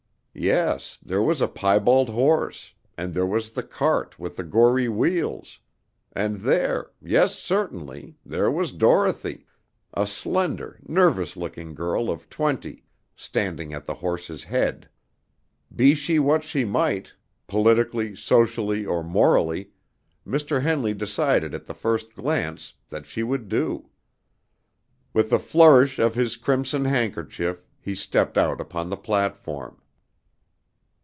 Yes, 0.33 0.97
there 1.03 1.21
was 1.21 1.39
the 1.39 1.47
piebald 1.49 2.07
horse, 2.09 2.73
and 2.97 3.13
there 3.13 3.25
was 3.25 3.49
the 3.49 3.61
cart 3.61 4.17
with 4.17 4.37
the 4.37 4.45
gory 4.45 4.87
wheels, 4.87 5.59
and 6.13 6.37
there 6.37 6.89
yes, 7.01 7.37
certainly, 7.37 8.15
there 8.25 8.49
was 8.49 8.71
Dorothy, 8.71 9.45
a 9.93 10.07
slender, 10.07 10.79
nervous 10.87 11.35
looking 11.35 11.75
girl 11.75 12.09
of 12.09 12.29
twenty, 12.29 12.85
standing 13.13 13.73
at 13.73 13.85
the 13.85 13.95
horse's 13.95 14.45
head! 14.45 14.87
Be 15.75 15.93
she 15.93 16.17
what 16.17 16.45
she 16.45 16.63
might, 16.63 17.13
politically, 17.45 18.15
socially, 18.15 18.85
or 18.85 19.03
morally, 19.03 19.71
Mr. 20.25 20.61
Henley 20.61 20.93
decided 20.93 21.53
at 21.53 21.65
the 21.65 21.73
first 21.75 22.15
glance 22.15 22.75
that 22.87 23.05
she 23.05 23.21
would 23.21 23.49
do. 23.49 23.89
With 25.13 25.31
a 25.33 25.39
flourish 25.39 25.99
of 25.99 26.15
his 26.15 26.37
crimson 26.37 26.85
handkerchief 26.85 27.65
he 27.81 27.93
stepped 27.95 28.37
out 28.37 28.61
upon 28.61 28.89
the 28.89 28.97
platform. 28.97 29.77